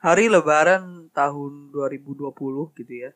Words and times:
hari 0.00 0.32
lebaran 0.32 1.12
tahun 1.12 1.70
2020 1.76 2.32
gitu 2.80 2.94
ya. 3.08 3.10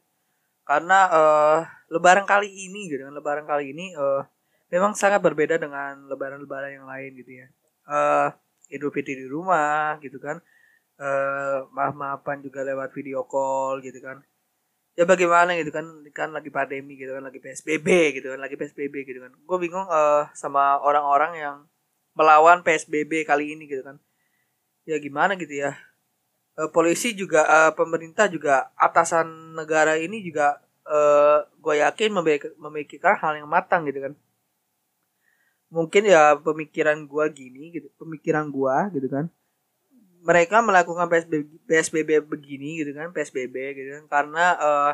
Karena 0.64 0.98
uh, 1.12 1.60
lebaran 1.92 2.24
kali 2.24 2.48
ini 2.48 2.88
gitu 2.92 3.04
kan, 3.04 3.12
lebaran 3.12 3.44
kali 3.44 3.72
ini 3.72 3.92
uh, 3.96 4.24
memang 4.72 4.96
sangat 4.96 5.20
berbeda 5.20 5.60
dengan 5.60 6.08
lebaran-lebaran 6.08 6.72
yang 6.72 6.86
lain 6.88 7.10
gitu 7.20 7.44
ya. 7.44 7.46
Uh, 7.84 8.28
Idul 8.72 8.92
Fitri 8.92 9.16
di 9.16 9.28
rumah 9.28 10.00
gitu 10.00 10.16
kan. 10.20 10.40
Uh, 10.94 11.66
maaf-maafan 11.74 12.40
juga 12.40 12.62
lewat 12.64 12.94
video 12.96 13.24
call 13.28 13.84
gitu 13.84 14.00
kan. 14.00 14.24
Ya 14.94 15.04
bagaimana 15.04 15.58
gitu 15.58 15.74
kan, 15.74 15.84
kan 16.14 16.30
lagi 16.30 16.48
pandemi 16.54 16.94
gitu 16.96 17.12
kan, 17.12 17.24
lagi 17.26 17.42
PSBB 17.42 18.20
gitu 18.22 18.30
kan, 18.30 18.40
lagi 18.40 18.56
PSBB 18.56 18.94
gitu 19.04 19.20
kan. 19.20 19.32
Gue 19.44 19.58
bingung 19.60 19.84
uh, 19.84 20.30
sama 20.32 20.80
orang-orang 20.80 21.32
yang 21.36 21.56
melawan 22.14 22.62
PSBB 22.64 23.26
kali 23.28 23.52
ini 23.52 23.68
gitu 23.68 23.84
kan. 23.84 24.00
Ya 24.88 24.96
gimana 24.96 25.36
gitu 25.36 25.52
ya 25.52 25.76
uh, 26.58 26.70
polisi 26.70 27.14
juga 27.14 27.46
uh, 27.46 27.72
pemerintah 27.74 28.26
juga 28.30 28.70
atasan 28.78 29.54
negara 29.54 29.98
ini 29.98 30.22
juga 30.22 30.60
uh, 30.86 31.46
gue 31.60 31.74
yakin 31.80 32.10
memikirkan 32.58 33.14
hal 33.18 33.42
yang 33.42 33.48
matang 33.50 33.86
gitu 33.88 34.00
kan. 34.04 34.12
Mungkin 35.74 36.06
ya 36.06 36.38
pemikiran 36.38 37.02
gue 37.06 37.24
gini 37.34 37.74
gitu 37.74 37.88
pemikiran 37.98 38.46
gue 38.50 38.76
gitu 39.00 39.08
kan. 39.10 39.26
Mereka 40.24 40.64
melakukan 40.64 41.10
PSBB, 41.12 41.68
PSBB 41.68 42.10
begini 42.24 42.80
gitu 42.80 42.96
kan 42.96 43.12
PSBB 43.12 43.54
gitu 43.76 43.90
kan 44.00 44.04
karena 44.08 44.44
uh, 44.56 44.92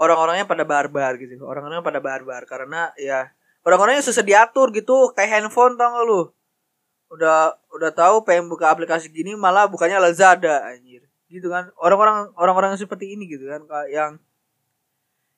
orang-orangnya 0.00 0.48
pada 0.48 0.64
barbar 0.64 1.20
gitu 1.20 1.44
orang-orangnya 1.44 1.84
pada 1.84 2.00
barbar 2.00 2.42
karena 2.48 2.88
ya 2.96 3.28
orang-orangnya 3.68 4.00
susah 4.00 4.24
diatur 4.24 4.72
gitu 4.72 5.12
kayak 5.12 5.44
handphone 5.44 5.76
tau 5.76 5.92
gak 5.92 6.04
lu 6.08 6.32
udah 7.10 7.58
udah 7.74 7.90
tahu 7.90 8.22
pengen 8.22 8.46
buka 8.46 8.70
aplikasi 8.70 9.10
gini 9.10 9.34
malah 9.34 9.66
bukannya 9.66 9.98
Lazada 9.98 10.62
anjir. 10.70 11.02
Gitu 11.26 11.50
kan. 11.50 11.74
Orang-orang 11.78 12.30
orang-orang 12.38 12.78
seperti 12.78 13.14
ini 13.14 13.26
gitu 13.26 13.50
kan 13.50 13.66
yang 13.90 14.18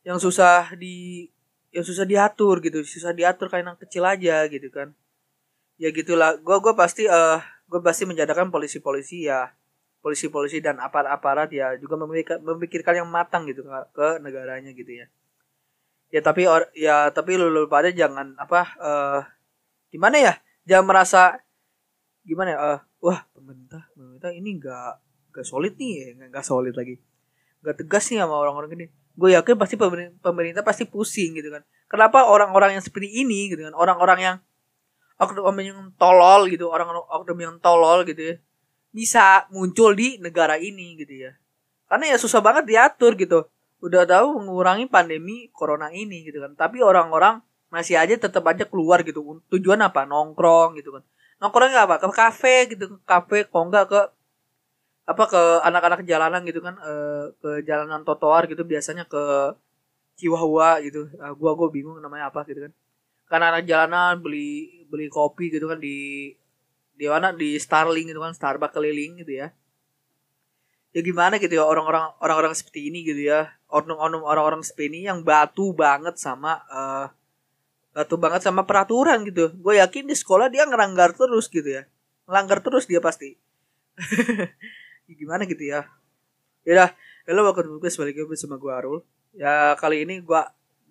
yang 0.05 0.19
susah 0.21 0.73
di 0.77 1.29
yang 1.73 1.85
susah 1.85 2.05
diatur 2.05 2.61
gitu. 2.61 2.85
Susah 2.85 3.17
diatur 3.17 3.49
kayak 3.49 3.65
anak 3.65 3.79
kecil 3.89 4.05
aja 4.05 4.45
gitu 4.47 4.69
kan. 4.69 4.93
Ya 5.81 5.89
gitulah. 5.91 6.37
Gue 6.39 6.61
gue 6.61 6.75
pasti 6.77 7.09
uh, 7.09 7.41
gue 7.67 7.81
pasti 7.81 8.05
menjadikan 8.05 8.53
polisi-polisi 8.53 9.27
ya. 9.27 9.51
Polisi-polisi 10.05 10.61
dan 10.61 10.77
aparat-aparat 10.83 11.49
ya. 11.55 11.73
Juga 11.81 11.97
memikirkan, 11.97 12.45
memikirkan 12.45 12.95
yang 13.05 13.09
matang 13.09 13.49
gitu 13.49 13.65
ke, 13.65 14.21
negaranya 14.21 14.75
gitu 14.77 14.93
ya. 14.93 15.07
Ya 16.13 16.21
tapi 16.21 16.45
or, 16.45 16.69
ya 16.77 17.09
tapi 17.09 17.41
lu, 17.41 17.49
lu 17.49 17.65
pada 17.73 17.89
jangan 17.89 18.37
apa 18.37 18.61
uh, 18.77 19.21
gimana 19.89 20.21
ya? 20.21 20.35
Jangan 20.69 20.85
merasa 20.85 21.41
gimana 22.23 22.49
ya 22.55 22.59
uh, 22.59 22.79
wah 23.03 23.27
pemerintah 23.35 23.91
pemerintah 23.95 24.31
ini 24.31 24.51
nggak 24.63 24.93
nggak 25.35 25.47
solid 25.47 25.75
nih 25.75 25.91
ya 25.93 26.07
nggak 26.31 26.45
solid 26.47 26.75
lagi. 26.75 26.97
Nggak 27.63 27.77
tegas 27.83 28.05
nih 28.11 28.19
sama 28.23 28.35
orang-orang 28.39 28.71
gini. 28.75 28.87
Gue 29.13 29.37
yakin 29.37 29.55
pasti 29.61 29.77
pemerintah 29.77 30.63
pasti 30.65 30.89
pusing 30.89 31.37
gitu 31.37 31.53
kan. 31.53 31.63
Kenapa 31.91 32.25
orang-orang 32.25 32.79
yang 32.79 32.85
seperti 32.85 33.11
ini 33.13 33.53
gitu 33.53 33.69
kan 33.69 33.75
orang-orang 33.77 34.19
yang 34.23 34.37
oknum 35.21 35.55
yang 35.61 35.93
tolol 36.01 36.49
gitu 36.49 36.67
orang 36.73 36.89
oknum 37.07 37.39
yang 37.39 37.55
tolol 37.63 38.03
gitu 38.03 38.35
ya 38.35 38.35
bisa 38.93 39.49
muncul 39.53 39.93
di 39.93 40.17
negara 40.21 40.57
ini 40.57 40.97
gitu 41.01 41.29
ya. 41.29 41.33
Karena 41.89 42.13
ya 42.13 42.17
susah 42.17 42.41
banget 42.41 42.65
diatur 42.69 43.17
gitu. 43.21 43.49
Udah 43.83 44.07
tahu 44.07 44.41
mengurangi 44.41 44.89
pandemi 44.89 45.51
corona 45.53 45.93
ini 45.93 46.25
gitu 46.25 46.41
kan. 46.41 46.55
Tapi 46.57 46.81
orang-orang 46.81 47.43
masih 47.73 47.97
aja 47.97 48.17
tetap 48.17 48.45
aja 48.49 48.65
keluar 48.69 49.01
gitu. 49.05 49.41
Tujuan 49.53 49.81
apa? 49.81 50.05
Nongkrong 50.05 50.77
gitu 50.81 50.97
kan 50.97 51.05
nongkrongnya 51.43 51.83
apa 51.91 51.99
ke 51.99 52.09
kafe 52.15 52.71
gitu 52.71 52.85
ke 52.95 52.99
kafe 53.03 53.39
kok 53.51 53.63
enggak 53.67 53.85
ke 53.91 54.01
apa 55.03 55.25
ke 55.27 55.43
anak-anak 55.67 56.07
jalanan 56.07 56.47
gitu 56.47 56.63
kan 56.63 56.79
e, 56.79 56.93
ke 57.43 57.51
jalanan 57.67 58.07
trotoar 58.07 58.47
gitu 58.47 58.63
biasanya 58.63 59.03
ke 59.11 59.23
Chihuahua 60.15 60.79
gitu. 60.87 61.09
Nah, 61.19 61.35
gua 61.35 61.59
gua 61.59 61.69
bingung 61.73 61.99
namanya 61.99 62.31
apa 62.31 62.47
gitu 62.47 62.69
kan. 62.69 62.73
Karena 63.27 63.47
anak 63.57 63.65
jalanan 63.67 64.21
beli 64.23 64.87
beli 64.87 65.11
kopi 65.11 65.51
gitu 65.51 65.67
kan 65.67 65.83
di 65.83 66.31
di 66.95 67.07
mana? 67.11 67.35
Di 67.35 67.59
Starling 67.59 68.07
gitu 68.13 68.21
kan 68.23 68.31
Starbucks 68.37 68.77
keliling 68.77 69.19
gitu 69.25 69.33
ya. 69.43 69.51
Ya 70.93 71.01
gimana 71.01 71.41
gitu 71.41 71.57
ya 71.57 71.65
orang-orang 71.65 72.13
orang-orang 72.21 72.53
seperti 72.55 72.93
ini 72.93 73.03
gitu 73.03 73.27
ya. 73.27 73.51
Orang-orang 73.73 74.23
orang-orang 74.23 74.63
seperti 74.63 74.93
ini 74.93 75.09
yang 75.09 75.25
batu 75.25 75.73
banget 75.73 76.21
sama 76.21 76.61
uh, 76.69 77.09
batu 77.93 78.17
banget 78.17 78.41
sama 78.45 78.65
peraturan 78.65 79.23
gitu. 79.29 79.53
Gue 79.61 79.79
yakin 79.79 80.09
di 80.09 80.17
sekolah 80.17 80.49
dia 80.49 80.65
ngelanggar 80.65 81.13
terus 81.13 81.47
gitu 81.53 81.69
ya. 81.69 81.85
Ngelanggar 82.27 82.65
terus 82.65 82.89
dia 82.89 83.01
pasti. 83.01 83.37
Ya, 85.11 85.19
gimana 85.19 85.43
gitu 85.51 85.67
ya? 85.67 85.91
Ya 86.63 86.73
dah 86.79 86.91
ya 87.27 87.35
lo 87.35 87.43
bakal 87.43 87.67
gue 87.67 87.91
sebaliknya 87.91 88.23
bersama 88.23 88.55
gue 88.55 88.71
Arul. 88.71 88.99
Ya 89.35 89.75
kali 89.75 90.07
ini 90.07 90.23
gue 90.23 90.43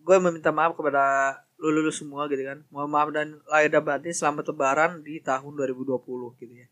gue 0.04 0.18
meminta 0.20 0.52
maaf 0.52 0.76
kepada 0.76 1.34
lu 1.56 1.72
lulu 1.72 1.90
semua 1.96 2.28
gitu 2.28 2.44
kan. 2.44 2.60
Mohon 2.70 2.90
maaf 2.92 3.10
dan 3.16 3.28
lahir 3.48 3.72
dan 3.72 3.88
batin 3.88 4.12
selamat 4.12 4.52
lebaran 4.52 5.00
di 5.00 5.24
tahun 5.24 5.56
2020 5.56 6.44
gitu 6.44 6.54
ya. 6.54 6.68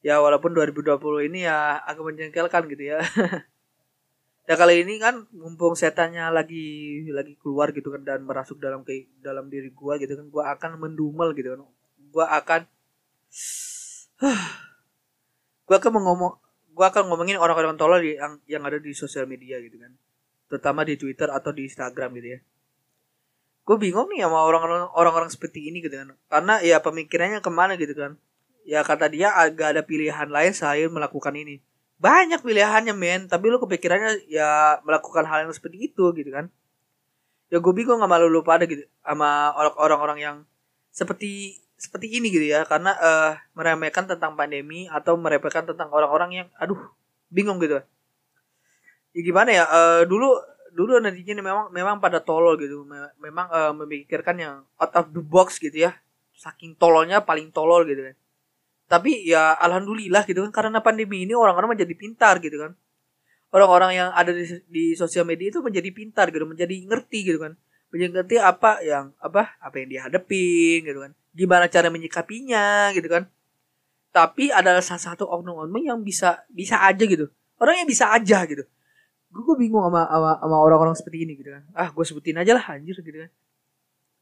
Ya 0.00 0.14
walaupun 0.16 0.56
2020 0.56 1.28
ini 1.28 1.44
ya 1.44 1.76
agak 1.84 2.08
menjengkelkan 2.08 2.72
gitu 2.72 2.96
ya 2.96 3.04
ya 4.50 4.58
kali 4.58 4.82
ini 4.82 4.98
kan 4.98 5.30
mumpung 5.30 5.78
setannya 5.78 6.26
lagi 6.34 7.06
lagi 7.14 7.38
keluar 7.38 7.70
gitu 7.70 7.94
kan 7.94 8.02
dan 8.02 8.26
merasuk 8.26 8.58
dalam 8.58 8.82
ke 8.82 9.06
dalam 9.22 9.46
diri 9.46 9.70
gua 9.70 9.94
gitu 9.94 10.18
kan 10.18 10.26
gua 10.26 10.44
akan 10.58 10.74
mendumel 10.74 11.30
gitu 11.38 11.54
kan. 11.54 11.62
Gua 12.10 12.26
akan 12.34 12.66
gua 15.70 15.76
akan 15.78 15.90
ngomong 16.02 16.32
gua 16.74 16.86
akan 16.90 17.02
ngomongin 17.14 17.38
orang-orang 17.38 17.78
tolol 17.78 18.02
yang 18.02 18.42
yang 18.50 18.66
ada 18.66 18.82
di 18.82 18.90
sosial 18.90 19.30
media 19.30 19.62
gitu 19.62 19.78
kan. 19.78 19.94
Terutama 20.50 20.82
di 20.82 20.98
Twitter 20.98 21.30
atau 21.30 21.54
di 21.54 21.70
Instagram 21.70 22.10
gitu 22.18 22.28
ya. 22.34 22.40
Gue 23.62 23.78
bingung 23.78 24.10
nih 24.10 24.26
sama 24.26 24.42
orang-orang 24.42 24.90
orang-orang 24.98 25.30
seperti 25.30 25.70
ini 25.70 25.78
gitu 25.78 25.94
kan. 25.94 26.18
Karena 26.26 26.58
ya 26.58 26.82
pemikirannya 26.82 27.38
ke 27.38 27.50
mana 27.54 27.78
gitu 27.78 27.94
kan. 27.94 28.18
Ya 28.66 28.82
kata 28.82 29.06
dia 29.14 29.30
agak 29.30 29.78
ada 29.78 29.86
pilihan 29.86 30.26
lain 30.26 30.50
selain 30.50 30.90
melakukan 30.90 31.38
ini 31.38 31.62
banyak 32.00 32.40
pilihannya 32.40 32.96
men. 32.96 33.28
Tapi 33.28 33.52
lu 33.52 33.60
kepikirannya 33.60 34.26
ya 34.26 34.80
melakukan 34.82 35.28
hal 35.28 35.46
yang 35.46 35.52
seperti 35.52 35.92
itu 35.92 36.10
gitu 36.16 36.30
kan. 36.32 36.48
Ya 37.52 37.60
gue 37.60 37.72
bingung 37.76 38.00
sama 38.00 38.16
lu 38.18 38.40
pada 38.40 38.64
gitu 38.64 38.88
sama 39.04 39.52
orang-orang 39.76 40.18
yang 40.18 40.36
seperti 40.90 41.60
seperti 41.76 42.16
ini 42.16 42.32
gitu 42.32 42.48
ya. 42.48 42.64
Karena 42.64 42.96
uh, 42.96 43.32
meremehkan 43.52 44.08
tentang 44.08 44.34
pandemi 44.34 44.88
atau 44.88 45.20
meremehkan 45.20 45.68
tentang 45.68 45.92
orang-orang 45.92 46.44
yang 46.44 46.48
aduh 46.56 46.80
bingung 47.28 47.60
gitu. 47.60 47.84
Ya 49.12 49.20
gimana 49.20 49.50
ya? 49.52 49.64
Uh, 49.68 50.02
dulu 50.08 50.40
dulu 50.70 51.02
nantinya 51.02 51.42
memang 51.44 51.66
memang 51.68 51.96
pada 52.00 52.24
tolol 52.24 52.56
gitu. 52.56 52.88
Memang 53.20 53.46
uh, 53.52 53.76
memikirkan 53.76 54.40
yang 54.40 54.54
out 54.80 54.92
of 54.96 55.12
the 55.12 55.20
box 55.20 55.60
gitu 55.60 55.84
ya. 55.90 55.92
Saking 56.32 56.72
tololnya 56.80 57.20
paling 57.20 57.52
tolol 57.52 57.84
gitu 57.84 58.00
kan 58.00 58.19
tapi 58.90 59.22
ya 59.22 59.54
alhamdulillah 59.54 60.26
gitu 60.26 60.42
kan 60.42 60.50
karena 60.50 60.82
pandemi 60.82 61.22
ini 61.22 61.30
orang-orang 61.30 61.78
menjadi 61.78 61.94
pintar 61.94 62.42
gitu 62.42 62.58
kan. 62.58 62.74
Orang-orang 63.54 63.94
yang 63.94 64.08
ada 64.10 64.34
di, 64.34 64.42
di 64.66 64.84
sosial 64.98 65.22
media 65.22 65.46
itu 65.54 65.62
menjadi 65.62 65.94
pintar 65.94 66.34
gitu 66.34 66.42
menjadi 66.42 66.74
ngerti 66.90 67.18
gitu 67.22 67.38
kan. 67.38 67.54
Menjadi 67.94 68.10
ngerti 68.18 68.36
apa 68.42 68.82
yang 68.82 69.14
apa 69.22 69.54
apa 69.62 69.74
yang 69.78 69.94
dihadapin 69.94 70.82
gitu 70.82 70.98
kan. 71.06 71.14
Gimana 71.30 71.70
cara 71.70 71.86
menyikapinya 71.86 72.90
gitu 72.90 73.06
kan. 73.06 73.30
Tapi 74.10 74.50
adalah 74.50 74.82
salah 74.82 75.14
satu 75.14 75.22
oknum-oknum 75.22 75.86
yang 75.86 76.02
bisa 76.02 76.42
bisa 76.50 76.82
aja 76.82 77.06
gitu. 77.06 77.30
Orang 77.62 77.78
yang 77.78 77.86
bisa 77.86 78.10
aja 78.10 78.42
gitu. 78.42 78.66
Gue, 79.30 79.42
gue 79.46 79.54
bingung 79.54 79.86
sama, 79.86 80.02
sama 80.10 80.56
orang-orang 80.58 80.98
seperti 80.98 81.22
ini 81.22 81.38
gitu 81.38 81.54
kan. 81.54 81.62
Ah 81.78 81.94
gue 81.94 82.02
sebutin 82.02 82.42
aja 82.42 82.58
lah 82.58 82.74
anjir 82.74 82.98
gitu 82.98 83.22
kan. 83.22 83.30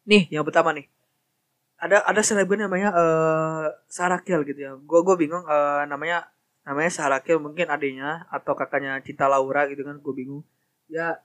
Nih 0.05 0.29
yang 0.29 0.45
pertama 0.45 0.77
nih 0.77 0.93
ada 1.79 2.03
ada 2.03 2.21
selebgram 2.27 2.67
namanya 2.67 2.91
uh, 2.91 3.67
Sarakel 3.87 4.43
gitu 4.43 4.61
ya. 4.61 4.73
Gue 4.75 5.01
gue 5.07 5.15
bingung 5.15 5.47
uh, 5.47 5.87
namanya 5.87 6.27
namanya 6.67 6.91
Sarakel 6.91 7.39
mungkin 7.39 7.71
adiknya 7.71 8.27
atau 8.35 8.59
kakaknya 8.59 8.99
Cinta 9.07 9.31
Laura 9.31 9.71
gitu 9.71 9.87
kan 9.87 10.03
gue 10.03 10.15
bingung. 10.15 10.43
Ya 10.91 11.23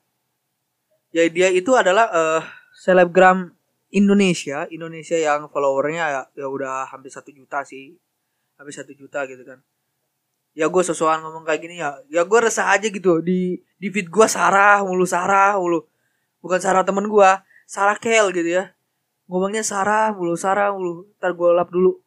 ya 1.10 1.26
dia 1.30 1.50
itu 1.50 1.74
adalah 1.74 2.10
uh, 2.14 2.42
selebgram 2.78 3.54
Indonesia 3.94 4.66
Indonesia 4.70 5.18
yang 5.18 5.50
followernya 5.50 6.06
ya, 6.10 6.22
ya 6.38 6.48
udah 6.50 6.90
hampir 6.90 7.14
satu 7.14 7.30
juta 7.34 7.62
sih 7.66 7.98
hampir 8.58 8.74
satu 8.74 8.94
juta 8.94 9.26
gitu 9.26 9.42
kan. 9.42 9.58
Ya 10.54 10.70
gue 10.70 10.84
sesuatu 10.86 11.26
ngomong 11.26 11.50
kayak 11.50 11.62
gini 11.66 11.82
ya 11.82 11.98
ya 12.14 12.22
gue 12.30 12.40
resah 12.46 12.70
aja 12.78 12.94
gitu 12.94 13.26
di 13.26 13.58
di 13.82 13.88
feed 13.90 14.14
gue 14.14 14.28
Sarah 14.30 14.86
mulu 14.86 15.10
Sarah 15.10 15.58
mulu. 15.58 15.90
Bukan 16.46 16.62
Sarah 16.62 16.86
temen 16.86 17.10
gue 17.10 17.30
Sarah 17.66 17.98
Kel 17.98 18.30
gitu 18.30 18.62
ya 18.62 18.73
ngomongnya 19.28 19.64
Sarah 19.64 20.12
mulu 20.16 20.36
Sarah 20.36 20.72
mulu. 20.76 21.08
Ntar 21.20 21.32
gue 21.36 21.50
lap 21.54 21.70
dulu. 21.72 22.00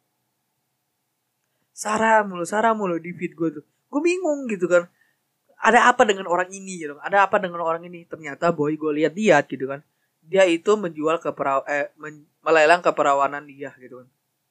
Sarah 1.73 2.25
mulu 2.25 2.43
Sarah 2.45 2.73
mulu 2.73 2.97
di 2.97 3.13
feed 3.13 3.33
gue 3.37 3.49
tuh. 3.61 3.65
Gue 3.65 4.01
bingung 4.01 4.45
gitu 4.49 4.65
kan. 4.69 4.89
Ada 5.57 5.89
apa 5.89 6.05
dengan 6.05 6.29
orang 6.29 6.49
ini 6.53 6.85
gitu. 6.85 6.97
Ada 7.01 7.25
apa 7.25 7.41
dengan 7.41 7.65
orang 7.65 7.81
ini? 7.85 8.05
Ternyata 8.05 8.53
boy 8.53 8.77
gue 8.77 8.91
lihat-lihat 9.03 9.49
gitu 9.49 9.65
kan. 9.69 9.81
Dia 10.27 10.43
itu 10.45 10.75
menjual 10.75 11.23
ke 11.23 11.31
peraw 11.33 11.63
eh 11.65 11.89
men 11.97 12.27
melelang 12.43 12.83
keperawanan 12.83 13.47
dia 13.47 13.73
gitu 13.81 14.03
kan. 14.03 14.07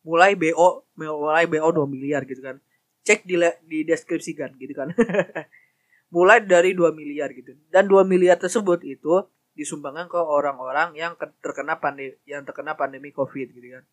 Mulai 0.07 0.39
BO 0.39 0.87
mulai 0.99 1.45
BO 1.47 1.69
2 1.71 1.87
miliar 1.87 2.23
gitu 2.27 2.43
kan. 2.43 2.59
Cek 3.07 3.23
di 3.23 3.39
di 3.67 3.79
deskripsikan 3.87 4.55
gitu 4.59 4.75
kan. 4.75 4.91
Mulai 6.15 6.43
dari 6.43 6.75
2 6.75 6.91
miliar 6.95 7.31
gitu. 7.35 7.55
Dan 7.71 7.87
2 7.91 8.03
miliar 8.07 8.39
tersebut 8.39 8.83
itu 8.87 9.27
disumbangkan 9.57 10.07
ke 10.07 10.21
orang-orang 10.21 10.93
yang 10.93 11.17
terkena 11.41 11.81
pandemi 11.81 12.13
yang 12.29 12.45
terkena 12.45 12.77
pandemi 12.77 13.09
covid 13.11 13.49
gitu 13.57 13.81
kan. 13.81 13.85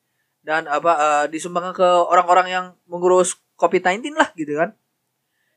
Dan 0.44 0.62
apa 0.68 0.92
uh, 1.00 1.26
disumbangkan 1.32 1.72
ke 1.72 1.88
orang-orang 1.88 2.48
yang 2.52 2.66
mengurus 2.84 3.40
covid-19 3.56 4.12
lah 4.20 4.30
gitu 4.36 4.60
kan. 4.60 4.76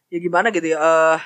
Ya 0.06 0.23
gimana 0.23 0.55
gitu 0.55 0.70
ya 0.70 0.79
uh, 0.79 1.19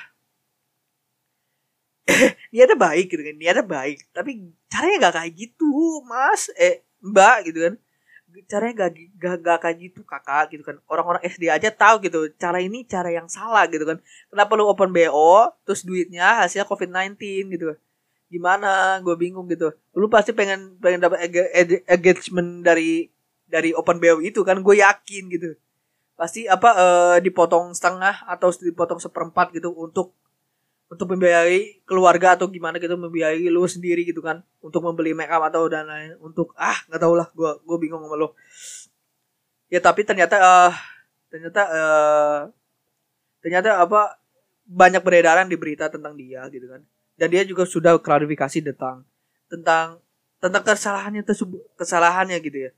niatnya 2.51 2.73
baik 2.73 3.13
gitu 3.13 3.21
kan 3.21 3.35
niatnya 3.37 3.61
baik. 3.61 4.09
Tapi 4.09 4.49
caranya 4.65 5.07
gak 5.07 5.15
kayak 5.21 5.33
gitu 5.37 6.01
mas. 6.09 6.49
Eh 6.57 6.81
mbak 7.05 7.53
gitu 7.53 7.61
kan. 7.69 7.73
Caranya 8.49 8.73
gak, 8.87 8.91
gak, 9.21 9.35
gak 9.45 9.59
kayak 9.61 9.77
gitu 9.77 10.01
kakak 10.01 10.57
gitu 10.57 10.65
kan. 10.65 10.81
Orang-orang 10.89 11.21
SD 11.21 11.53
aja 11.53 11.69
tahu 11.69 12.01
gitu 12.01 12.33
cara 12.41 12.57
ini 12.57 12.81
cara 12.89 13.13
yang 13.13 13.29
salah 13.29 13.69
gitu 13.69 13.85
kan. 13.85 14.01
Kenapa 14.33 14.57
lu 14.57 14.65
open 14.65 14.89
BO 14.89 15.53
terus 15.69 15.85
duitnya 15.85 16.41
hasilnya 16.41 16.65
COVID-19 16.65 17.21
gitu 17.53 17.77
kan 17.77 17.79
gimana 18.31 18.97
gue 19.03 19.15
bingung 19.19 19.45
gitu. 19.51 19.75
Lu 19.93 20.07
pasti 20.07 20.31
pengen 20.31 20.79
pengen 20.79 21.03
dapat 21.03 21.27
engagement 21.91 22.63
dari 22.63 23.11
dari 23.51 23.75
open 23.75 23.99
BO 23.99 24.23
itu 24.23 24.41
kan 24.47 24.63
gue 24.63 24.75
yakin 24.79 25.23
gitu. 25.27 25.59
Pasti 26.15 26.47
apa 26.47 26.69
uh, 26.73 27.17
dipotong 27.19 27.75
setengah 27.75 28.23
atau 28.25 28.55
dipotong 28.55 29.03
seperempat 29.03 29.51
gitu 29.51 29.75
untuk 29.75 30.15
untuk 30.91 31.07
membiayai 31.15 31.87
keluarga 31.87 32.35
atau 32.35 32.51
gimana 32.51 32.75
gitu 32.75 32.99
membiayai 32.99 33.47
lu 33.47 33.63
sendiri 33.63 34.03
gitu 34.03 34.19
kan 34.19 34.43
untuk 34.59 34.83
membeli 34.83 35.15
make 35.15 35.31
up 35.31 35.39
atau 35.47 35.71
dan 35.71 35.87
lain 35.87 36.19
untuk 36.19 36.51
ah 36.59 36.75
nggak 36.91 36.99
tau 36.99 37.15
lah 37.15 37.31
gue 37.31 37.51
gue 37.63 37.77
bingung 37.79 38.03
sama 38.03 38.19
lo 38.19 38.35
ya 39.71 39.79
tapi 39.79 40.03
ternyata 40.03 40.35
uh, 40.35 40.71
ternyata 41.31 41.61
uh, 41.71 42.39
ternyata 43.39 43.79
apa 43.79 44.19
banyak 44.67 44.99
beredaran 44.99 45.47
di 45.47 45.55
berita 45.55 45.87
tentang 45.87 46.19
dia 46.19 46.43
gitu 46.51 46.67
kan 46.67 46.83
dan 47.19 47.27
dia 47.31 47.43
juga 47.45 47.67
sudah 47.67 47.97
klarifikasi 47.99 48.61
tentang 48.61 49.05
tentang 49.51 49.99
tentang 50.41 50.63
kesalahannya 50.65 51.21
tersebut 51.21 51.61
kesalahannya 51.77 52.37
gitu 52.41 52.69
ya. 52.69 52.71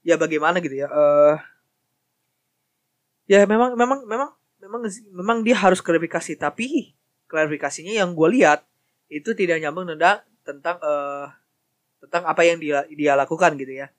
Ya 0.00 0.14
bagaimana 0.16 0.64
gitu 0.64 0.72
ya 0.80 0.88
uh, 0.88 1.36
ya 3.28 3.44
memang 3.44 3.76
memang 3.76 4.00
memang 4.08 4.30
memang 4.60 4.80
memang 5.12 5.38
dia 5.44 5.56
harus 5.58 5.84
klarifikasi. 5.84 6.40
Tapi 6.40 6.96
klarifikasinya 7.28 7.92
yang 7.92 8.16
gue 8.16 8.28
lihat 8.40 8.64
itu 9.12 9.36
tidak 9.36 9.60
nyambung 9.60 9.90
tentang 9.90 10.24
tentang 10.46 10.76
uh, 10.80 11.28
tentang 12.00 12.24
apa 12.24 12.42
yang 12.46 12.56
dia 12.56 12.88
dia 12.88 13.12
lakukan 13.18 13.54
gitu 13.60 13.84
ya. 13.84 13.92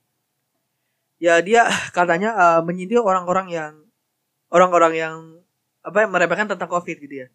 Ya 1.21 1.37
dia 1.45 1.69
katanya 1.97 2.33
uh, 2.33 2.61
menyindir 2.65 3.03
orang-orang 3.05 3.53
yang 3.53 3.73
orang-orang 4.49 4.93
yang 4.97 5.15
apa 5.81 6.05
meremehkan 6.05 6.45
tentang 6.45 6.69
covid 6.69 6.97
gitu 7.01 7.25
ya 7.25 7.27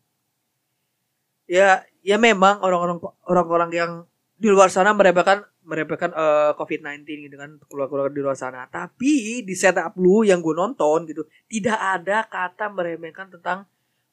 ya 1.47 1.83
ya 2.03 2.17
memang 2.19 2.63
orang-orang 2.63 2.99
orang-orang 3.27 3.71
yang 3.75 3.91
di 4.37 4.53
luar 4.53 4.69
sana 4.69 4.93
meremehkan 4.93 5.49
meremehkan 5.67 6.15
uh, 6.15 6.55
covid-19 6.55 7.03
gitu 7.27 7.37
kan 7.41 7.59
keluar-keluar 7.67 8.13
di 8.13 8.23
luar 8.23 8.39
sana. 8.39 8.71
Tapi 8.71 9.43
di 9.43 9.55
setup 9.57 9.99
lu 9.99 10.23
yang 10.23 10.39
gue 10.39 10.55
nonton 10.55 11.09
gitu 11.11 11.27
tidak 11.51 11.79
ada 11.81 12.29
kata 12.31 12.71
meremehkan 12.71 13.33
tentang 13.33 13.67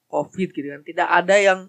covid 0.10 0.50
gitu 0.50 0.68
kan. 0.74 0.82
Tidak 0.82 1.08
ada 1.08 1.36
yang 1.38 1.60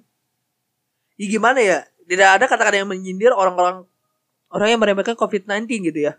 ya 1.20 1.26
gimana 1.28 1.61
ya 1.61 1.78
tidak 2.08 2.28
ada 2.40 2.44
kata-kata 2.49 2.76
yang 2.81 2.88
menyindir 2.88 3.34
orang-orang 3.37 3.84
orang 4.49 4.69
yang 4.72 4.81
meremehkan 4.81 5.19
covid-19 5.19 5.69
gitu 5.93 6.00
ya. 6.00 6.17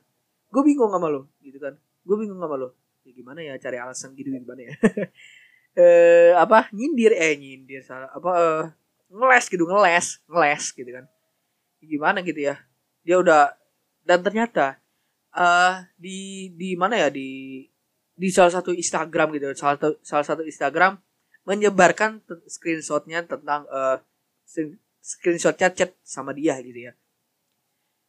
Gue 0.54 0.62
bingung 0.62 0.94
sama 0.94 1.10
lo 1.10 1.32
gitu 1.42 1.58
kan. 1.58 1.74
Gue 2.06 2.16
bingung 2.22 2.38
sama 2.38 2.60
lo 2.60 2.78
ya 3.02 3.12
gimana 3.16 3.40
ya 3.42 3.58
cari 3.58 3.82
alasan 3.82 4.14
gitu 4.14 4.30
gimana 4.30 4.62
ya. 4.70 4.74
Eh 5.76 6.32
apa 6.32 6.72
nyindir 6.72 7.12
eh 7.12 7.36
nyindir 7.36 7.84
salah 7.84 8.08
apa 8.16 8.32
eh, 8.40 8.64
ngeles 9.12 9.46
gitu 9.50 9.64
ngeles 9.66 10.20
ngeles 10.26 10.64
gitu 10.74 10.90
kan. 10.90 11.06
Gimana 11.82 12.20
gitu 12.26 12.42
ya? 12.42 12.56
Dia 13.06 13.22
udah 13.22 13.54
dan 14.06 14.22
ternyata 14.22 14.82
uh, 15.34 15.86
di 15.98 16.50
di 16.54 16.74
mana 16.74 16.98
ya? 16.98 17.10
Di 17.14 17.62
di 18.16 18.28
salah 18.32 18.54
satu 18.54 18.72
Instagram 18.72 19.36
gitu 19.36 19.52
salah 19.60 19.76
satu 19.76 20.00
salah 20.00 20.26
satu 20.26 20.42
Instagram 20.48 20.96
menyebarkan 21.46 22.24
screenshotnya 22.50 23.28
tentang 23.28 23.68
uh, 23.70 24.02
screenshotnya 25.04 25.70
chat 25.76 25.94
sama 26.02 26.34
dia 26.34 26.58
gitu 26.64 26.90
ya. 26.90 26.94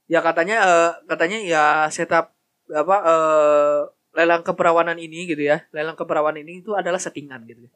Ya 0.06 0.22
katanya 0.22 0.56
uh, 0.62 0.92
katanya 1.04 1.38
ya 1.42 1.64
setup 1.92 2.32
apa 2.70 2.96
uh, 3.02 3.80
lelang 4.16 4.40
keperawanan 4.46 4.96
ini 4.96 5.28
gitu 5.28 5.44
ya. 5.44 5.66
Lelang 5.74 5.98
keperawanan 5.98 6.40
ini 6.46 6.64
itu 6.64 6.72
adalah 6.72 6.96
settingan 6.96 7.44
gitu. 7.44 7.68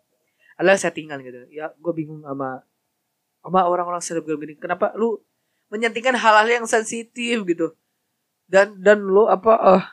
Adalah 0.56 0.81
settingan 0.81 1.20
gitu. 1.20 1.44
Ya 1.52 1.75
gue 1.76 1.93
bingung 1.93 2.25
sama 2.25 2.64
sama 3.41 3.65
orang-orang 3.65 4.01
selebgram 4.05 4.41
gini 4.41 4.55
kenapa 4.61 4.93
lu 4.97 5.21
menyantingkan 5.73 6.17
hal-hal 6.19 6.49
yang 6.49 6.67
sensitif 6.69 7.43
gitu 7.47 7.73
dan 8.51 8.75
dan 8.83 9.01
lu 9.07 9.31
apa 9.31 9.53
uh, 9.57 9.85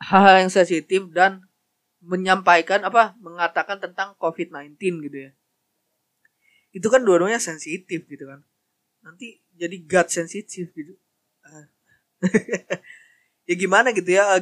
hal-hal 0.00 0.48
yang 0.48 0.52
sensitif 0.52 1.06
dan 1.12 1.44
menyampaikan 2.00 2.80
apa 2.82 3.14
mengatakan 3.20 3.76
tentang 3.76 4.16
COVID-19 4.16 4.76
gitu 4.80 5.18
ya. 5.28 5.30
Itu 6.72 6.88
kan 6.88 7.04
dua-duanya 7.04 7.38
sensitif 7.38 8.08
gitu 8.08 8.24
kan. 8.24 8.40
Nanti 9.04 9.44
jadi 9.54 9.76
God 9.84 10.08
sensitif 10.08 10.72
gitu. 10.72 10.96
Uh. 11.44 11.66
ya 13.48 13.54
gimana 13.56 13.92
gitu 13.92 14.12
ya 14.12 14.36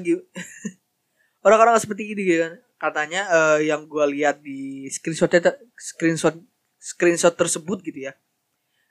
orang-orang 1.47 1.79
seperti 1.83 2.15
ini 2.15 2.23
gitu 2.25 2.41
kan. 2.47 2.55
Katanya 2.79 3.27
uh, 3.27 3.59
yang 3.59 3.91
gue 3.91 4.05
lihat 4.15 4.39
di 4.39 4.87
screenshot 4.87 5.29
screenshot 5.75 6.39
screenshot 6.79 7.35
tersebut 7.35 7.83
gitu 7.83 8.07
ya. 8.07 8.15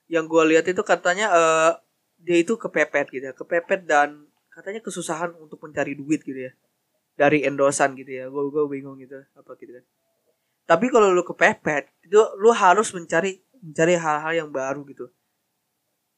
Yang 0.08 0.26
gue 0.32 0.44
lihat 0.56 0.66
itu 0.72 0.82
katanya 0.88 1.28
uh, 1.32 1.72
dia 2.18 2.40
itu 2.40 2.56
kepepet 2.56 3.12
gitu 3.12 3.26
ya, 3.30 3.34
kepepet 3.36 3.84
dan 3.84 4.26
katanya 4.50 4.82
kesusahan 4.82 5.36
untuk 5.38 5.60
mencari 5.62 5.94
duit 5.94 6.24
gitu 6.24 6.50
ya. 6.50 6.52
Dari 7.18 7.44
endosan 7.44 7.98
gitu 7.98 8.14
ya 8.14 8.26
gue 8.30 8.44
gue 8.54 8.64
bingung 8.72 8.96
gitu 9.02 9.20
apa 9.36 9.52
gitu 9.60 9.76
kan. 9.76 9.86
Tapi 10.68 10.86
kalau 10.88 11.12
lu 11.12 11.24
kepepet 11.28 11.92
itu 12.08 12.20
lu 12.40 12.52
harus 12.56 12.94
mencari 12.96 13.42
mencari 13.60 13.94
hal-hal 14.00 14.34
yang 14.46 14.50
baru 14.50 14.82
gitu. 14.88 15.12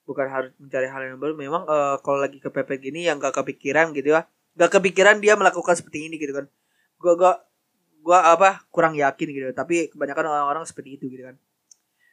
Bukan 0.06 0.26
harus 0.30 0.52
mencari 0.62 0.88
hal 0.90 1.02
yang 1.06 1.18
baru 1.18 1.34
memang 1.34 1.66
uh, 1.66 1.98
kalau 2.02 2.22
lagi 2.22 2.38
kepepet 2.42 2.82
gini 2.82 3.10
yang 3.10 3.18
gak 3.22 3.34
kepikiran 3.42 3.94
gitu 3.94 4.14
ya 4.18 4.26
gak 4.58 4.76
kepikiran 4.76 5.24
dia 5.24 5.40
melakukan 5.40 5.74
seperti 5.74 6.12
ini 6.12 6.22
gitu 6.22 6.36
kan. 6.36 6.46
Gue 7.02 7.14
gue 7.18 7.32
gue 8.00 8.18
apa 8.18 8.64
kurang 8.70 8.94
yakin 8.94 9.28
gitu. 9.34 9.50
Tapi 9.56 9.90
kebanyakan 9.90 10.26
orang-orang 10.30 10.64
seperti 10.68 11.00
itu 11.00 11.10
gitu 11.10 11.26
kan 11.26 11.40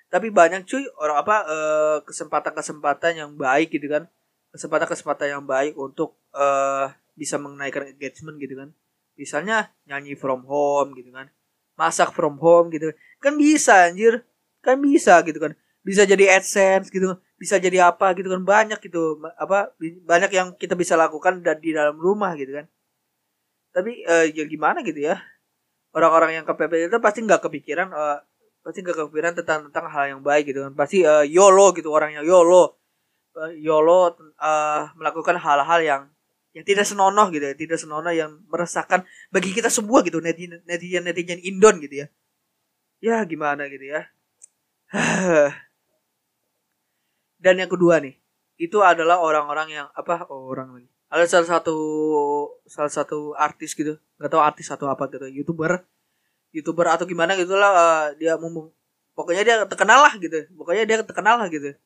tapi 0.07 0.31
banyak 0.31 0.63
cuy 0.67 0.87
orang 1.03 1.17
apa 1.19 1.37
uh, 1.47 1.99
kesempatan-kesempatan 2.07 3.13
yang 3.19 3.31
baik 3.35 3.75
gitu 3.75 3.91
kan. 3.91 4.07
Kesempatan-kesempatan 4.55 5.27
yang 5.37 5.43
baik 5.45 5.75
untuk 5.75 6.17
uh, 6.33 6.95
bisa 7.19 7.37
menaikkan 7.37 7.91
engagement 7.91 8.39
gitu 8.39 8.55
kan. 8.55 8.69
Misalnya 9.19 9.75
nyanyi 9.85 10.15
from 10.15 10.47
home 10.47 10.95
gitu 10.95 11.11
kan. 11.11 11.27
Masak 11.75 12.15
from 12.15 12.39
home 12.39 12.71
gitu. 12.71 12.95
Kan 13.19 13.35
bisa 13.35 13.91
anjir. 13.91 14.23
Kan 14.63 14.79
bisa 14.79 15.21
gitu 15.27 15.43
kan. 15.43 15.59
Bisa 15.83 16.07
jadi 16.07 16.39
adsense 16.39 16.89
gitu. 16.89 17.19
Bisa 17.37 17.59
jadi 17.59 17.91
apa 17.91 18.15
gitu 18.15 18.31
kan. 18.31 18.47
Banyak 18.47 18.79
gitu 18.87 19.19
apa 19.37 19.75
banyak 20.07 20.31
yang 20.31 20.49
kita 20.55 20.79
bisa 20.79 20.95
lakukan 20.95 21.43
di 21.59 21.75
dalam 21.75 21.99
rumah 21.99 22.39
gitu 22.39 22.63
kan. 22.63 22.67
Tapi 23.75 24.07
uh, 24.07 24.25
ya 24.31 24.47
gimana 24.47 24.81
gitu 24.87 25.03
ya. 25.03 25.19
Orang-orang 25.93 26.41
yang 26.41 26.45
kepepet 26.47 26.93
itu 26.93 26.97
pasti 27.03 27.25
nggak 27.25 27.43
kepikiran 27.45 27.89
uh, 27.91 28.21
pasti 28.67 28.83
kepikiran 28.83 29.39
tentang 29.39 29.71
tentang 29.71 29.87
hal 29.87 30.19
yang 30.19 30.21
baik 30.27 30.51
gitu 30.51 30.67
kan. 30.67 30.75
Pasti 30.75 31.07
uh, 31.07 31.23
yolo 31.23 31.71
gitu 31.71 31.95
orang 31.95 32.19
yang 32.19 32.27
yolo. 32.27 32.75
Uh, 33.39 33.55
yolo 33.55 34.11
uh, 34.43 34.91
melakukan 34.99 35.39
hal-hal 35.39 35.81
yang 35.87 36.03
yang 36.51 36.67
tidak 36.67 36.83
senonoh 36.89 37.31
gitu 37.31 37.53
ya 37.53 37.55
tidak 37.55 37.79
senonoh 37.79 38.11
yang 38.11 38.43
meresahkan 38.49 39.05
bagi 39.29 39.53
kita 39.53 39.69
semua 39.69 40.01
gitu 40.01 40.25
netizen 40.25 40.65
netizen 40.65 41.07
netizen 41.07 41.39
Indon 41.47 41.79
gitu 41.79 42.03
ya. 42.03 42.07
Ya 42.99 43.23
gimana 43.23 43.71
gitu 43.71 43.87
ya. 43.87 44.11
Dan 47.45 47.63
yang 47.63 47.71
kedua 47.71 48.03
nih 48.03 48.19
itu 48.59 48.83
adalah 48.83 49.23
orang-orang 49.23 49.69
yang 49.71 49.87
apa 49.95 50.27
oh, 50.27 50.51
orang 50.51 50.75
lagi. 50.75 50.91
Ada 51.07 51.39
salah 51.39 51.49
satu 51.61 51.77
salah 52.67 52.91
satu 52.91 53.31
artis 53.39 53.79
gitu 53.79 53.95
nggak 54.19 54.33
tahu 54.33 54.43
artis 54.43 54.67
atau 54.75 54.91
apa 54.91 55.07
gitu 55.07 55.29
youtuber 55.31 55.87
youtuber 56.57 56.89
atau 56.89 57.05
gimana 57.05 57.37
gitulah 57.37 57.71
uh, 57.77 58.07
dia 58.17 58.41
mumpung 58.41 58.73
pokoknya 59.13 59.43
dia 59.45 59.57
terkenal 59.69 60.01
lah 60.09 60.15
gitu. 60.17 60.49
Pokoknya 60.57 60.85
dia 60.89 60.97
terkenal 61.05 61.37
lah 61.41 61.49
gitu. 61.53 61.77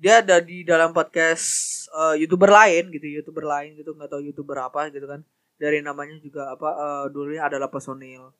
Dia 0.00 0.24
ada 0.24 0.40
di 0.40 0.64
dalam 0.64 0.92
podcast 0.96 1.46
uh, 1.92 2.16
youtuber 2.16 2.48
lain 2.52 2.88
gitu 2.92 3.20
youtuber 3.20 3.44
lain 3.44 3.76
gitu 3.76 3.92
nggak 3.92 4.08
tahu 4.12 4.24
youtuber 4.24 4.56
apa 4.64 4.88
gitu 4.88 5.04
kan. 5.04 5.20
Dari 5.56 5.80
namanya 5.84 6.16
juga 6.20 6.52
apa 6.56 6.68
uh, 6.76 7.06
dulunya 7.12 7.44
adalah 7.44 7.68
personil. 7.68 8.32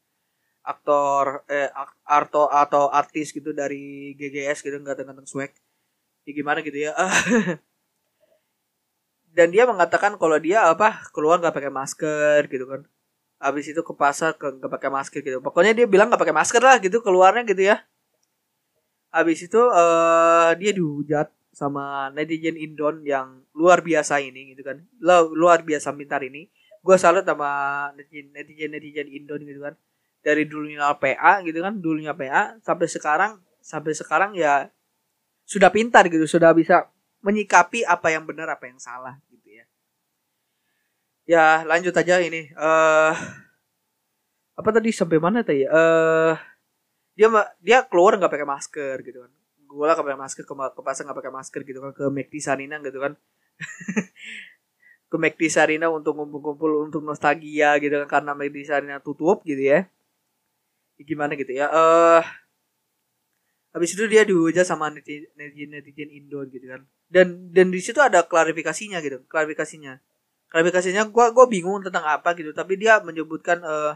Aktor 0.64 1.44
eh 1.52 1.68
arto 2.04 2.48
atau 2.48 2.88
artis 2.92 3.30
gitu 3.32 3.52
dari 3.52 4.16
GGS 4.16 4.64
gitu 4.64 4.76
nggak 4.80 5.04
tentang 5.04 5.28
swag. 5.28 5.52
Ya 6.24 6.32
gimana 6.32 6.64
gitu 6.64 6.76
ya. 6.80 6.92
Dan 9.36 9.52
dia 9.52 9.68
mengatakan 9.68 10.16
kalau 10.16 10.40
dia 10.40 10.64
apa 10.64 11.12
keluar 11.12 11.36
nggak 11.40 11.52
pakai 11.52 11.72
masker 11.72 12.48
gitu 12.48 12.64
kan 12.64 12.88
habis 13.46 13.70
itu 13.70 13.78
ke 13.78 13.94
pasar 13.94 14.34
ke 14.34 14.58
nggak 14.58 14.70
pakai 14.70 14.90
masker 14.90 15.20
gitu. 15.22 15.38
Pokoknya 15.38 15.72
dia 15.78 15.86
bilang 15.86 16.10
nggak 16.10 16.18
pakai 16.18 16.34
masker 16.34 16.58
lah 16.58 16.76
gitu 16.82 16.98
keluarnya 16.98 17.46
gitu 17.46 17.62
ya. 17.62 17.86
Habis 19.14 19.46
itu 19.46 19.60
uh, 19.62 20.50
dia 20.58 20.74
dihujat 20.74 21.30
sama 21.54 22.10
netizen 22.10 22.58
Indon 22.58 23.06
yang 23.06 23.46
luar 23.54 23.86
biasa 23.86 24.18
ini 24.18 24.52
gitu 24.52 24.66
kan. 24.66 24.82
Luar 25.38 25.62
biasa 25.62 25.94
pintar 25.94 26.26
ini. 26.26 26.50
Gue 26.82 26.98
salut 26.98 27.22
sama 27.22 27.50
netizen 27.94 28.34
netizen 28.34 28.70
netizen 28.74 29.06
Indon 29.06 29.40
gitu 29.46 29.62
kan. 29.62 29.78
Dari 30.26 30.42
dulunya 30.50 30.90
PA 30.98 31.38
gitu 31.46 31.62
kan 31.62 31.78
dulunya 31.78 32.10
PA 32.10 32.58
sampai 32.66 32.90
sekarang 32.90 33.38
sampai 33.62 33.94
sekarang 33.94 34.34
ya 34.34 34.66
sudah 35.46 35.70
pintar 35.70 36.10
gitu 36.10 36.26
sudah 36.26 36.50
bisa 36.50 36.90
menyikapi 37.22 37.86
apa 37.86 38.10
yang 38.10 38.26
benar 38.26 38.50
apa 38.50 38.66
yang 38.66 38.82
salah 38.82 39.14
ya 39.46 39.62
lanjut 41.66 41.90
aja 41.90 42.22
ini. 42.22 42.54
Uh, 42.54 43.10
apa 44.54 44.68
tadi 44.70 44.94
sampai 44.94 45.18
mana 45.18 45.42
tadi? 45.42 45.66
Uh, 45.66 46.38
dia 47.18 47.26
dia 47.58 47.78
keluar 47.82 48.14
nggak 48.14 48.30
pakai 48.30 48.46
masker 48.46 48.96
gitu 49.02 49.26
kan. 49.26 49.32
Gue 49.66 49.84
lah 49.84 49.98
pakai 49.98 50.14
masker 50.14 50.46
ke, 50.46 50.54
ke 50.54 50.82
pasar 50.86 51.02
nggak 51.02 51.18
pakai 51.18 51.32
masker 51.34 51.60
gitu 51.66 51.78
kan 51.82 51.90
ke 51.90 52.04
McD 52.06 52.34
Sarina 52.38 52.78
gitu 52.78 53.02
kan. 53.02 53.18
Ke 55.06 55.22
McD 55.22 55.46
Sarina 55.46 55.86
untuk 55.86 56.18
ngumpul-ngumpul 56.18 56.82
untuk 56.82 56.98
nostalgia 57.06 57.78
gitu 57.78 57.94
kan 58.02 58.22
karena 58.22 58.34
McD 58.34 58.66
Sarina 58.66 58.98
tutup 58.98 59.46
gitu 59.46 59.62
ya, 59.62 59.86
ya 60.98 61.02
gimana 61.06 61.38
gitu 61.38 61.54
ya. 61.54 61.70
Eh 61.70 61.78
uh, 61.78 62.22
habis 63.70 63.94
itu 63.94 64.02
dia 64.10 64.26
dihujat 64.26 64.66
sama 64.66 64.90
netizen 64.90 65.30
netizen 65.70 66.10
Indo 66.10 66.42
gitu 66.50 66.66
kan. 66.66 66.82
Dan 67.06 67.54
dan 67.54 67.70
di 67.70 67.78
situ 67.78 68.02
ada 68.02 68.26
klarifikasinya 68.26 68.98
gitu 68.98 69.22
klarifikasinya 69.30 70.02
klarifikasinya 70.52 71.08
gue 71.10 71.26
gue 71.34 71.46
bingung 71.50 71.82
tentang 71.82 72.04
apa 72.06 72.34
gitu. 72.38 72.50
Tapi 72.54 72.78
dia 72.78 72.98
menyebutkan 73.02 73.60
uh, 73.62 73.94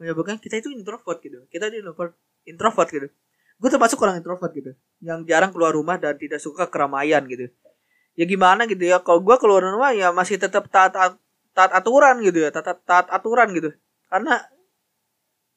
menyebutkan 0.00 0.40
kita 0.40 0.60
itu 0.60 0.72
introvert 0.72 1.18
gitu. 1.20 1.44
Kita 1.48 1.68
itu 1.68 1.84
introvert 1.84 2.12
introvert 2.44 2.88
gitu. 2.90 3.08
Gue 3.60 3.68
termasuk 3.70 3.98
orang 4.02 4.18
introvert 4.18 4.52
gitu. 4.52 4.72
Yang 5.02 5.18
jarang 5.28 5.50
keluar 5.54 5.72
rumah 5.76 5.96
dan 6.00 6.18
tidak 6.18 6.42
suka 6.42 6.66
keramaian 6.68 7.22
gitu. 7.28 7.52
Ya 8.18 8.24
gimana 8.28 8.66
gitu 8.66 8.82
ya. 8.82 9.00
Kalau 9.00 9.20
gue 9.22 9.36
keluar 9.38 9.62
rumah 9.62 9.92
ya 9.94 10.10
masih 10.10 10.36
tetap 10.40 10.68
taat 10.72 10.94
taat 11.52 11.70
aturan 11.72 12.20
gitu 12.24 12.42
ya. 12.42 12.50
Taat 12.50 12.80
taat 12.82 13.06
aturan 13.12 13.52
gitu. 13.52 13.70
Karena 14.08 14.42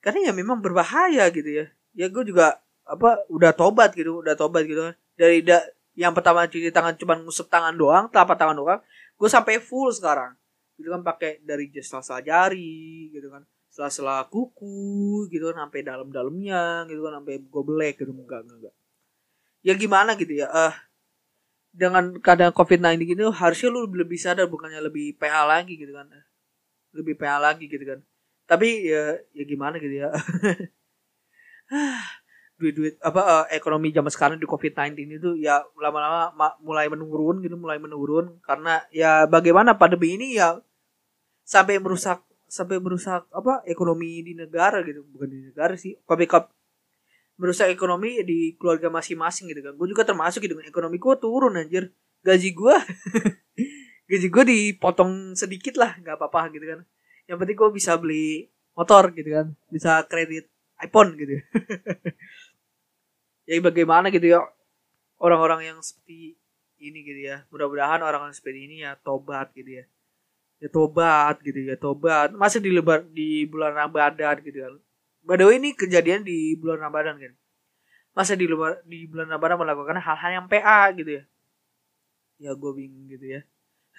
karena 0.03 0.29
ya 0.29 0.33
memang 0.37 0.61
berbahaya 0.61 1.27
gitu 1.33 1.49
ya. 1.49 1.65
Ya 1.95 2.11
gue 2.11 2.23
juga 2.27 2.59
apa 2.85 3.25
udah 3.33 3.51
tobat 3.57 3.97
gitu 3.97 4.21
udah 4.21 4.37
tobat 4.37 4.69
gitu 4.69 4.93
dari 5.17 5.41
da, 5.41 5.57
yang 5.97 6.13
pertama 6.13 6.45
cuci 6.45 6.69
tangan 6.69 6.93
cuma 7.01 7.17
ngusap 7.17 7.49
tangan 7.49 7.73
doang 7.73 8.05
telapak 8.13 8.37
tangan 8.37 8.55
doang 8.55 8.79
gue 9.15 9.29
sampai 9.31 9.59
full 9.63 9.91
sekarang. 9.91 10.35
Gitu 10.75 10.91
kan 10.91 11.01
pakai 11.01 11.39
dari 11.43 11.71
sela-sela 11.79 12.21
jari 12.23 13.11
gitu 13.11 13.27
kan. 13.31 13.43
Sela-sela 13.71 14.27
kuku 14.27 15.27
gitu 15.31 15.51
kan 15.51 15.67
sampai 15.67 15.81
dalam-dalamnya 15.83 16.87
gitu 16.87 17.01
kan 17.03 17.23
sampai 17.23 17.35
goblek 17.47 17.99
gitu. 17.99 18.11
Enggak 18.11 18.47
enggak, 18.47 18.57
enggak. 18.59 18.75
ya 19.65 19.73
gimana 19.73 20.13
gitu 20.13 20.45
ya 20.45 20.47
uh, 20.53 20.73
dengan 21.73 22.13
keadaan 22.21 22.53
covid-19 22.53 23.01
gitu 23.17 23.33
harusnya 23.33 23.73
lu 23.73 23.89
lebih 23.89 24.19
sadar 24.21 24.45
bukannya 24.45 24.77
lebih 24.83 25.17
PA 25.17 25.43
lagi 25.47 25.75
gitu 25.79 25.91
kan. 25.95 26.07
Lebih 26.95 27.15
PA 27.19 27.37
lagi 27.41 27.65
gitu 27.67 27.83
kan. 27.83 27.99
Tapi 28.45 28.91
ya 28.91 29.17
ya 29.33 29.43
gimana 29.43 29.81
gitu 29.81 30.05
ya 30.05 30.13
duit-duit 32.55 32.95
apa 33.03 33.21
uh, 33.21 33.45
ekonomi 33.51 33.91
zaman 33.91 34.07
sekarang 34.07 34.37
di 34.39 34.47
COVID-19 34.47 35.19
itu 35.19 35.29
ya 35.43 35.59
lama-lama 35.75 36.31
mulai 36.63 36.87
menurun 36.87 37.43
gitu, 37.43 37.59
mulai 37.59 37.79
menurun 37.79 38.39
karena 38.47 38.79
ya 38.95 39.27
bagaimana 39.27 39.75
pandemi 39.75 40.15
ini 40.15 40.39
ya 40.39 40.59
sampai 41.43 41.77
merusak 41.83 42.23
sampai 42.47 42.79
merusak 42.79 43.27
apa 43.35 43.65
ekonomi 43.67 44.23
di 44.23 44.33
negara 44.37 44.79
gitu, 44.85 45.03
bukan 45.03 45.27
di 45.27 45.39
negara 45.51 45.75
sih. 45.75 45.99
Tapi 46.07 46.25
merusak 47.35 47.67
ekonomi 47.67 48.23
di 48.23 48.55
keluarga 48.55 48.87
masing-masing 48.87 49.51
gitu 49.51 49.61
kan. 49.65 49.73
Gue 49.75 49.87
juga 49.91 50.07
termasuk 50.07 50.39
gitu, 50.45 50.55
ekonomi 50.63 50.95
gue 50.95 51.15
turun 51.19 51.59
anjir. 51.59 51.91
Gaji 52.25 52.49
gue 52.57 52.75
gaji 54.09 54.27
gue 54.31 54.43
dipotong 54.47 55.35
sedikit 55.35 55.75
lah, 55.77 55.93
nggak 55.99 56.15
apa-apa 56.15 56.55
gitu 56.55 56.65
kan. 56.65 56.79
Yang 57.27 57.37
penting 57.43 57.57
gue 57.59 57.69
bisa 57.75 57.91
beli 57.99 58.49
motor 58.73 59.11
gitu 59.11 59.29
kan, 59.29 59.47
bisa 59.67 59.91
kredit 60.07 60.47
iPhone 60.79 61.15
gitu. 61.19 61.39
ya 63.45 63.61
bagaimana 63.61 64.13
gitu 64.13 64.27
ya 64.29 64.39
orang-orang 65.21 65.73
yang 65.73 65.79
seperti 65.81 66.37
ini 66.81 66.99
gitu 67.01 67.21
ya. 67.31 67.45
Mudah-mudahan 67.49 68.01
orang-orang 68.03 68.35
seperti 68.35 68.67
ini 68.69 68.75
ya 68.85 68.97
tobat 68.99 69.49
gitu 69.55 69.81
ya. 69.81 69.85
Ya 70.61 70.67
tobat 70.69 71.39
gitu 71.41 71.59
ya 71.61 71.79
tobat. 71.79 72.33
Masih 72.35 72.59
di 72.59 72.69
lebar 72.73 73.05
di 73.09 73.45
bulan 73.49 73.73
Ramadan 73.73 74.41
gitu 74.43 74.59
kan 74.61 74.75
by 75.25 75.35
the 75.41 75.45
way 75.49 75.57
ini 75.57 75.73
kejadian 75.73 76.21
di 76.21 76.53
bulan 76.55 76.85
Ramadan 76.85 77.17
kan? 77.17 77.33
Masa 78.15 78.37
di 78.37 78.47
luar 78.47 78.79
di 78.85 79.09
bulan 79.09 79.27
Ramadan 79.27 79.59
melakukan 79.59 79.97
hal-hal 79.99 80.31
yang 80.39 80.45
PA 80.47 80.93
gitu 80.95 81.19
ya. 81.19 81.23
Ya 82.39 82.51
gue 82.53 82.71
bingung 82.71 83.09
gitu 83.09 83.25
ya. 83.25 83.41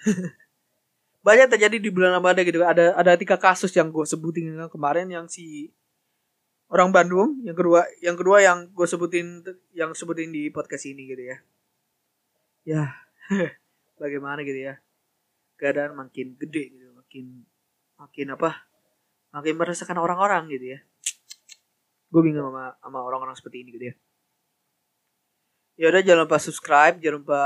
Banyak 1.27 1.51
terjadi 1.53 1.77
di 1.77 1.91
bulan 1.91 2.17
Ramadan 2.17 2.41
gitu. 2.47 2.63
Ada 2.63 2.97
ada 2.97 3.11
tiga 3.19 3.37
kasus 3.37 3.69
yang 3.75 3.91
gue 3.91 4.07
sebutin 4.07 4.55
kemarin 4.71 5.05
yang 5.11 5.27
si 5.29 5.69
orang 6.67 6.91
Bandung 6.91 7.39
yang 7.47 7.55
kedua 7.55 7.87
yang 8.03 8.15
kedua 8.19 8.43
yang 8.43 8.67
gue 8.71 8.87
sebutin 8.87 9.43
yang 9.71 9.95
sebutin 9.95 10.31
di 10.31 10.51
podcast 10.51 10.87
ini 10.87 11.07
gitu 11.07 11.23
ya. 11.23 11.37
Ya 12.67 12.83
bagaimana 14.01 14.43
gitu 14.43 14.59
ya? 14.59 14.83
Keadaan 15.55 15.95
makin 15.95 16.35
gede 16.35 16.75
gitu 16.75 16.91
makin 16.91 17.47
makin 17.95 18.27
apa? 18.35 18.67
Makin 19.31 19.53
merasakan 19.55 19.97
orang-orang 19.99 20.51
gitu 20.51 20.75
ya. 20.75 20.79
Gue 22.11 22.21
bingung 22.23 22.51
sama 22.51 22.75
sama 22.83 22.99
orang-orang 23.03 23.35
seperti 23.39 23.63
ini 23.63 23.69
gitu 23.75 23.85
ya. 23.91 23.95
Ya 25.77 25.85
udah 25.93 26.01
jangan 26.03 26.21
lupa 26.27 26.37
subscribe 26.41 26.95
jangan 26.99 27.23
lupa 27.23 27.41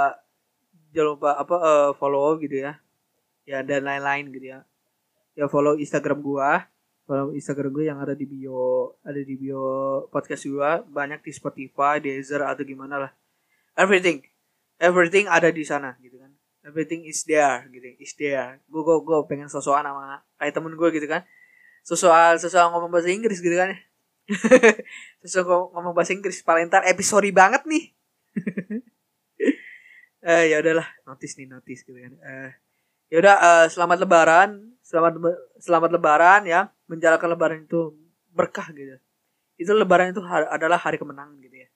jangan 0.96 1.10
lupa 1.14 1.30
apa 1.38 1.56
uh, 1.62 1.90
follow 1.94 2.42
gitu 2.42 2.58
ya. 2.58 2.82
Ya 3.46 3.62
dan 3.62 3.86
lain-lain 3.86 4.34
gitu 4.34 4.58
ya. 4.58 4.60
Ya 5.38 5.46
follow 5.46 5.78
Instagram 5.78 6.26
gua 6.26 6.66
kalau 7.06 7.34
Instagram 7.34 7.72
gue 7.74 7.86
yang 7.90 8.00
ada 8.00 8.14
di 8.14 8.24
bio 8.24 8.96
ada 9.02 9.18
di 9.18 9.36
bio 9.36 10.06
podcast 10.14 10.48
gue 10.48 10.72
banyak 10.90 11.26
di 11.26 11.32
Spotify, 11.34 12.00
Deezer 12.00 12.46
atau 12.46 12.64
gimana 12.64 13.08
lah. 13.08 13.12
Everything, 13.76 14.24
everything 14.78 15.26
ada 15.28 15.50
di 15.50 15.66
sana 15.66 15.98
gitu 16.00 16.22
kan. 16.22 16.32
Everything 16.62 17.10
is 17.10 17.26
there 17.26 17.66
gitu, 17.74 17.88
is 17.98 18.14
there. 18.16 18.62
Gue 18.70 18.82
gue 18.86 18.98
gue 19.02 19.18
pengen 19.26 19.50
sosokan 19.50 19.86
sama 19.86 20.22
kayak 20.38 20.54
temen 20.54 20.74
gue 20.78 20.90
gitu 20.94 21.08
kan. 21.10 21.26
Sosokan 21.82 22.38
sosokan 22.38 22.70
ngomong 22.78 22.94
bahasa 22.94 23.10
Inggris 23.10 23.42
gitu 23.42 23.58
kan. 23.58 23.74
sosokan 25.26 25.74
ngomong 25.74 25.94
bahasa 25.98 26.14
Inggris 26.14 26.46
paling 26.46 26.70
ntar 26.70 26.86
episode 26.86 27.26
banget 27.34 27.66
nih. 27.66 27.84
eh 30.22 30.54
ya 30.54 30.62
udahlah, 30.62 30.86
notice 31.10 31.34
nih 31.42 31.50
notice 31.50 31.82
gitu 31.82 31.98
kan. 31.98 32.14
Eh 32.22 32.52
ya 33.12 33.20
udah 33.20 33.36
uh, 33.36 33.66
selamat 33.68 34.08
lebaran 34.08 34.50
selamat 34.80 35.14
selamat 35.60 35.90
lebaran 35.92 36.42
ya 36.48 36.72
menjalankan 36.92 37.32
lebaran 37.32 37.60
itu 37.64 37.96
berkah 38.36 38.68
gitu. 38.76 39.00
Itu 39.56 39.72
lebaran 39.72 40.12
itu 40.12 40.20
hari, 40.20 40.44
adalah 40.52 40.76
hari 40.76 41.00
kemenangan 41.00 41.40
gitu 41.40 41.56
ya. 41.64 41.70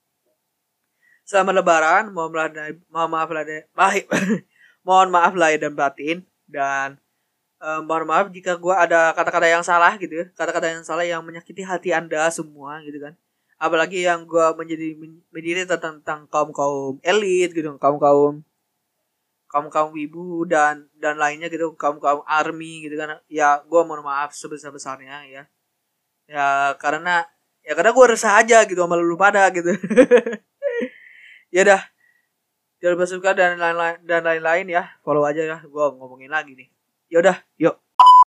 Selamat 1.24 1.64
lebaran 1.64 2.04
mohon 2.12 2.36
maaf 3.10 3.32
lah 3.32 3.48
mohon 4.86 5.10
maaf 5.10 5.34
lahir 5.34 5.58
dan 5.64 5.74
batin 5.74 6.22
dan 6.46 7.00
uh, 7.64 7.82
mohon 7.82 8.06
maaf 8.06 8.30
jika 8.30 8.60
gue 8.60 8.76
ada 8.76 9.10
kata-kata 9.16 9.50
yang 9.50 9.66
salah 9.66 9.98
gitu 9.98 10.28
kata-kata 10.38 10.70
yang 10.70 10.84
salah 10.86 11.02
yang 11.02 11.26
menyakiti 11.26 11.66
hati 11.66 11.96
anda 11.96 12.28
semua 12.30 12.84
gitu 12.84 13.00
kan. 13.00 13.18
Apalagi 13.56 14.04
yang 14.04 14.28
gue 14.28 14.46
menjadi 14.54 14.88
menjadi 15.32 15.80
tentang 15.80 16.28
kaum 16.28 16.52
kaum 16.52 17.00
elit 17.02 17.56
gitu 17.56 17.74
kaum 17.80 17.98
kaum 17.98 18.46
kaum 19.56 19.72
kaum 19.72 19.96
ibu 19.96 20.44
dan 20.44 20.92
dan 21.00 21.16
lainnya 21.16 21.48
gitu 21.48 21.80
kaum 21.80 22.04
kaum 22.04 22.28
army 22.28 22.84
gitu 22.84 23.00
kan. 23.00 23.24
Ya 23.32 23.64
gue 23.64 23.82
mohon 23.88 24.04
maaf 24.04 24.36
sebesar 24.36 24.76
besarnya 24.76 25.24
ya. 25.32 25.44
Ya 26.28 26.76
karena 26.76 27.24
ya 27.64 27.72
karena 27.72 27.96
gue 27.96 28.06
resah 28.12 28.36
aja 28.44 28.68
gitu 28.68 28.84
sama 28.84 29.00
lu 29.00 29.16
pada 29.16 29.48
gitu. 29.56 29.72
Ya 31.56 31.64
dah. 31.64 31.82
Jangan 32.84 33.08
suka 33.08 33.32
dan 33.32 33.56
lain-lain 33.56 34.04
dan 34.04 34.28
lain-lain 34.28 34.68
ya. 34.68 34.92
Follow 35.08 35.24
aja 35.24 35.40
ya. 35.40 35.58
Gue 35.64 35.86
ngomongin 35.96 36.28
lagi 36.28 36.52
nih. 36.52 36.68
Ya 37.08 37.24
udah 37.24 37.38
yuk 37.56 37.85